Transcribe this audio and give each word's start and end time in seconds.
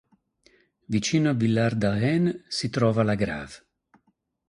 Vicino 0.87 1.29
a 1.29 1.33
Villar-d'Arêne, 1.33 2.45
si 2.47 2.71
trova 2.71 3.03
La 3.03 3.13
Grave. 3.13 3.67